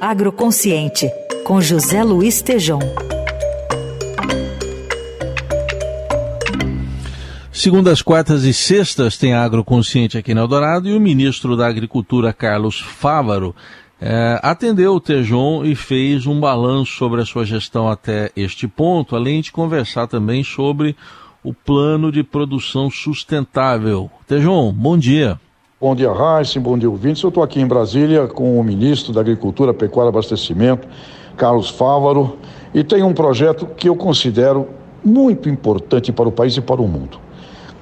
[0.00, 1.10] Agroconsciente,
[1.44, 2.80] com José Luiz Tejom.
[7.52, 12.80] Segundas, quartas e sextas tem Agroconsciente aqui na Eldorado e o ministro da Agricultura, Carlos
[12.80, 13.54] Fávaro,
[14.00, 19.16] é, atendeu o Tejon e fez um balanço sobre a sua gestão até este ponto,
[19.16, 20.96] além de conversar também sobre
[21.42, 24.10] o plano de produção sustentável.
[24.26, 25.40] Tejon, bom dia.
[25.84, 27.22] Bom dia, Raíssa, bom dia, ouvintes.
[27.22, 30.88] Eu estou aqui em Brasília com o ministro da Agricultura, Pecuária e Abastecimento,
[31.36, 32.38] Carlos Fávaro,
[32.72, 34.66] e tem um projeto que eu considero
[35.04, 37.18] muito importante para o país e para o mundo.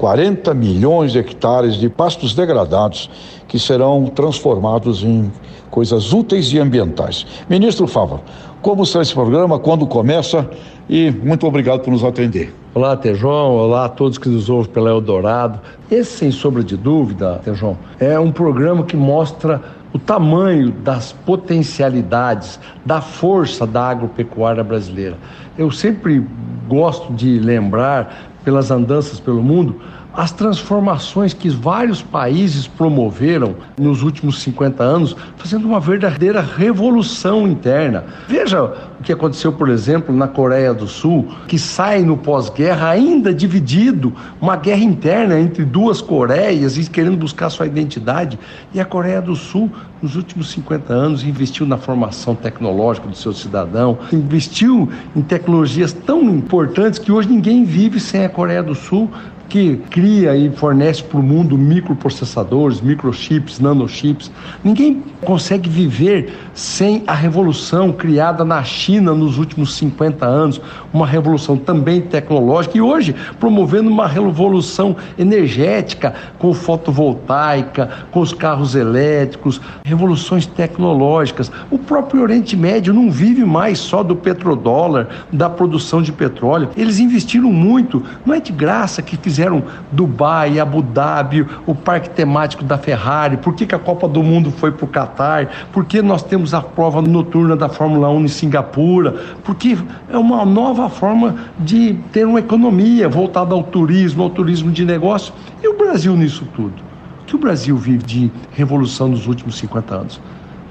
[0.03, 3.09] 40 milhões de hectares de pastos degradados
[3.47, 5.31] que serão transformados em
[5.71, 7.25] coisas úteis e ambientais.
[7.49, 8.21] Ministro Fava,
[8.61, 10.51] como será esse programa, quando começa
[10.91, 12.53] e muito obrigado por nos atender.
[12.75, 15.61] Olá, Tejon, olá a todos que nos ouvem pela Eldorado.
[15.89, 22.59] Esse, sem sombra de dúvida, Tejon, é um programa que mostra o tamanho das potencialidades,
[22.85, 25.17] da força da agropecuária brasileira.
[25.57, 26.27] Eu sempre
[26.69, 29.81] gosto de lembrar, pelas andanças pelo mundo,
[30.15, 38.05] as transformações que vários países promoveram nos últimos 50 anos, fazendo uma verdadeira revolução interna.
[38.29, 38.63] Veja
[39.01, 44.13] o que aconteceu, por exemplo, na Coreia do Sul, que sai no pós-guerra ainda dividido,
[44.41, 48.39] uma guerra interna entre duas Coreias e querendo buscar sua identidade.
[48.75, 49.71] E a Coreia do Sul,
[50.03, 56.23] nos últimos 50 anos, investiu na formação tecnológica do seu cidadão, investiu em tecnologias tão
[56.25, 59.11] importantes que hoje ninguém vive sem a Coreia do Sul
[59.53, 64.33] que cria e fornece para o mundo microprocessadores, microchips, nanochips.
[64.65, 70.61] Ninguém consegue viver sem a revolução criada na China nos últimos 50 anos,
[70.93, 78.75] uma revolução também tecnológica e hoje promovendo uma revolução energética com fotovoltaica, com os carros
[78.75, 81.53] elétricos, revoluções tecnológicas.
[81.71, 86.71] O próprio Oriente Médio não vive mais só do petrodólar, da produção de petróleo.
[86.77, 92.65] Eles investiram muito, não é de graça que fizeram Dubai, Abu Dhabi, o parque temático
[92.65, 96.01] da Ferrari, por que, que a Copa do Mundo foi para o Catar, por que
[96.01, 99.15] nós temos a prova noturna da Fórmula 1 em Singapura,
[99.45, 99.77] porque
[100.09, 105.35] é uma nova forma de ter uma economia voltada ao turismo, ao turismo de negócio.
[105.63, 106.75] E o Brasil nisso tudo?
[107.23, 110.21] O que o Brasil vive de revolução nos últimos 50 anos?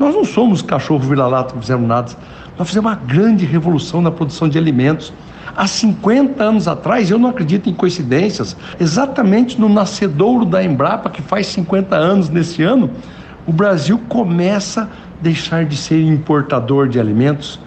[0.01, 2.11] Nós não somos cachorro vira-lata fizemos nada.
[2.57, 5.13] Nós fizemos uma grande revolução na produção de alimentos.
[5.55, 11.21] Há 50 anos atrás, eu não acredito em coincidências, exatamente no nascedouro da Embrapa, que
[11.21, 12.89] faz 50 anos nesse ano,
[13.45, 14.87] o Brasil começa a
[15.21, 17.59] deixar de ser importador de alimentos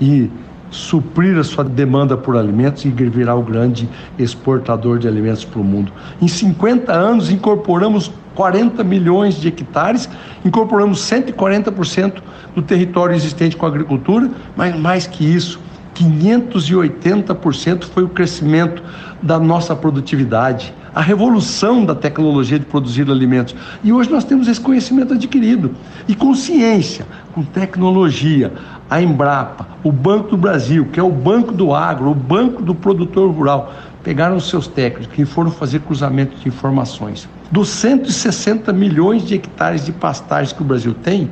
[0.00, 0.30] e
[0.70, 3.88] suprir a sua demanda por alimentos e virar o grande
[4.18, 5.92] exportador de alimentos para o mundo.
[6.20, 10.08] Em 50 anos, incorporamos 40 milhões de hectares,
[10.44, 12.22] incorporamos 140%
[12.54, 15.58] do território existente com a agricultura, mas mais que isso,
[15.94, 18.82] 580% foi o crescimento
[19.22, 23.54] da nossa produtividade, a revolução da tecnologia de produzir alimentos.
[23.82, 25.74] E hoje nós temos esse conhecimento adquirido.
[26.06, 28.52] E com ciência, com tecnologia,
[28.88, 32.74] a Embrapa, o Banco do Brasil, que é o banco do agro, o banco do
[32.74, 33.72] produtor rural,
[34.02, 37.28] pegaram os seus técnicos e foram fazer cruzamento de informações.
[37.50, 41.30] Dos 160 milhões de hectares de pastagens que o Brasil tem,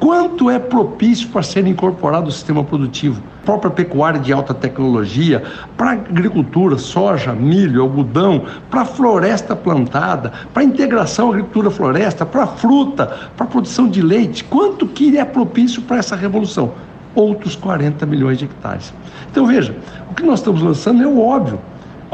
[0.00, 3.22] quanto é propício para ser incorporado ao sistema produtivo?
[3.44, 5.44] Própria pecuária de alta tecnologia,
[5.76, 13.88] para agricultura, soja, milho, algodão, para floresta plantada, para integração agricultura-floresta, para fruta, para produção
[13.88, 14.42] de leite.
[14.42, 16.72] Quanto que é propício para essa revolução?
[17.14, 18.92] Outros 40 milhões de hectares.
[19.30, 19.76] Então veja,
[20.10, 21.60] o que nós estamos lançando é o óbvio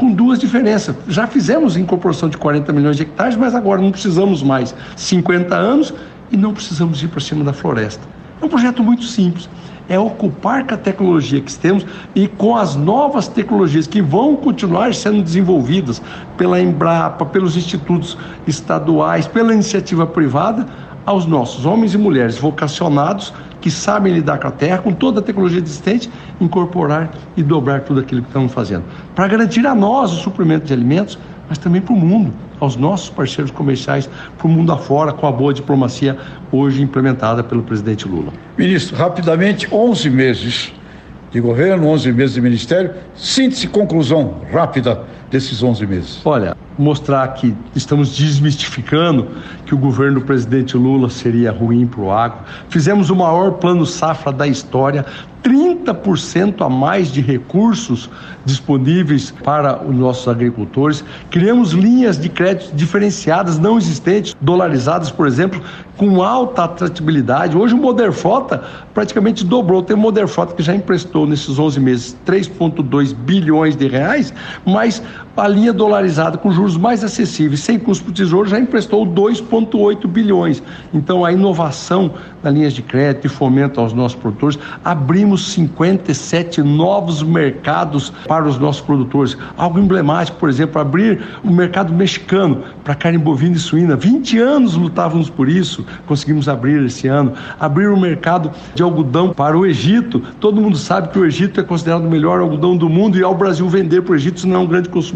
[0.01, 0.95] com duas diferenças.
[1.07, 5.93] Já fizemos incorporação de 40 milhões de hectares, mas agora não precisamos mais 50 anos
[6.31, 8.01] e não precisamos ir para cima da floresta.
[8.41, 9.47] É um projeto muito simples.
[9.87, 11.85] É ocupar com a tecnologia que temos
[12.15, 16.01] e com as novas tecnologias que vão continuar sendo desenvolvidas
[16.35, 20.65] pela Embrapa, pelos institutos estaduais, pela iniciativa privada,
[21.05, 25.23] aos nossos homens e mulheres vocacionados que sabem lidar com a terra, com toda a
[25.23, 26.09] tecnologia existente,
[26.39, 28.83] incorporar e dobrar tudo aquilo que estamos fazendo.
[29.15, 33.09] Para garantir a nós o suprimento de alimentos, mas também para o mundo, aos nossos
[33.09, 36.17] parceiros comerciais, para o mundo afora, com a boa diplomacia
[36.51, 38.33] hoje implementada pelo presidente Lula.
[38.57, 40.73] Ministro, rapidamente, 11 meses
[41.31, 46.21] de governo, 11 meses de ministério, síntese, conclusão rápida desses 11 meses?
[46.25, 49.29] Olha, mostrar que estamos desmistificando
[49.65, 52.39] que o governo do presidente Lula seria ruim para o agro.
[52.69, 55.05] Fizemos o maior plano safra da história,
[55.43, 58.09] 30% a mais de recursos
[58.45, 61.03] disponíveis para os nossos agricultores.
[61.29, 65.61] Criamos linhas de crédito diferenciadas, não existentes, dolarizadas, por exemplo,
[65.97, 67.57] com alta atratividade.
[67.57, 68.63] Hoje o Moderfrota
[68.93, 69.81] praticamente dobrou.
[69.81, 74.33] Tem o Moderfrota que já emprestou nesses 11 meses 3,2 bilhões de reais,
[74.65, 75.01] mas
[75.35, 80.07] a linha dolarizada com juros mais acessíveis, sem custo para o Tesouro, já emprestou 2,8
[80.07, 80.61] bilhões.
[80.93, 82.13] Então a inovação
[82.43, 88.57] nas linhas de crédito e fomento aos nossos produtores, abrimos 57 novos mercados para os
[88.57, 89.37] nossos produtores.
[89.57, 93.95] Algo emblemático, por exemplo, abrir o mercado mexicano para carne bovina e suína.
[93.95, 97.33] 20 anos lutávamos por isso, conseguimos abrir esse ano.
[97.59, 100.21] Abrir o mercado de algodão para o Egito.
[100.39, 103.35] Todo mundo sabe que o Egito é considerado o melhor algodão do mundo e ao
[103.35, 105.10] Brasil vender para o Egito, isso não é um grande consumidor,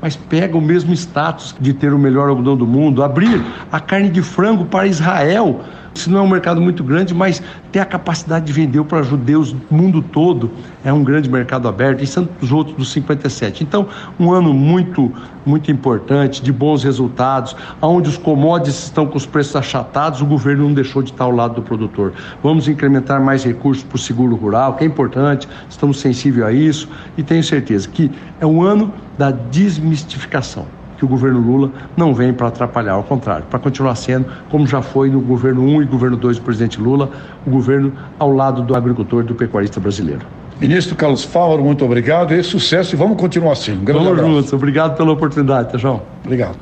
[0.00, 3.02] mas pega o mesmo status de ter o melhor algodão do mundo.
[3.02, 5.60] Abrir a carne de frango para Israel.
[5.94, 9.52] Isso não é um mercado muito grande, mas ter a capacidade de vender para judeus
[9.52, 10.50] do mundo todo
[10.84, 13.62] é um grande mercado aberto e tantos outros dos 57.
[13.62, 13.86] Então,
[14.18, 15.12] um ano muito,
[15.46, 20.64] muito importante, de bons resultados, onde os commodities estão com os preços achatados, o governo
[20.64, 22.12] não deixou de estar ao lado do produtor.
[22.42, 26.88] Vamos incrementar mais recursos para o seguro rural, que é importante, estamos sensíveis a isso
[27.16, 30.66] e tenho certeza que é um ano da desmistificação
[31.04, 34.80] que o governo Lula não vem para atrapalhar, ao contrário, para continuar sendo, como já
[34.80, 37.10] foi no governo 1 e governo 2 do presidente Lula,
[37.46, 40.26] o governo ao lado do agricultor e do pecuarista brasileiro.
[40.60, 43.72] Ministro Carlos Fávaro, muito obrigado e sucesso e vamos continuar assim.
[43.72, 46.02] Um grande vamos juntos, obrigado pela oportunidade, João.
[46.24, 46.56] Obrigado.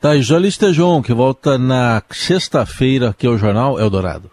[0.00, 4.30] Tá, Jolis Tejon, que volta na sexta-feira aqui ao Jornal Eldorado.